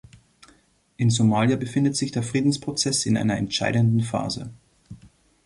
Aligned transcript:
In 0.97 1.11
Somalia 1.11 1.57
befindet 1.57 1.95
sich 1.95 2.11
der 2.11 2.23
Friedensprozess 2.23 3.05
in 3.05 3.17
einer 3.17 3.37
entscheidenden 3.37 4.01
Phase. 4.01 4.51